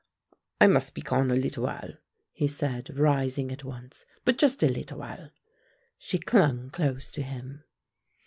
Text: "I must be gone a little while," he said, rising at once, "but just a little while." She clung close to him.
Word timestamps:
"I 0.59 0.65
must 0.65 0.95
be 0.95 1.03
gone 1.03 1.29
a 1.29 1.35
little 1.35 1.65
while," 1.65 1.93
he 2.31 2.47
said, 2.47 2.97
rising 2.97 3.51
at 3.51 3.63
once, 3.63 4.03
"but 4.25 4.39
just 4.39 4.63
a 4.63 4.67
little 4.67 4.97
while." 4.97 5.29
She 5.99 6.17
clung 6.17 6.71
close 6.71 7.11
to 7.11 7.21
him. 7.21 7.63